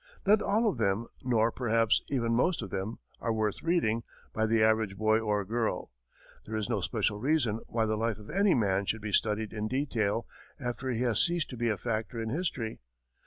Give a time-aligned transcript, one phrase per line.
[0.25, 4.01] Not all of them, nor, perhaps, even most of them are worth reading
[4.33, 5.91] by the average boy or girl.
[6.47, 9.67] There is no especial reason why the life of any man should be studied in
[9.67, 10.25] detail
[10.59, 12.79] after he has ceased to be a factor in history.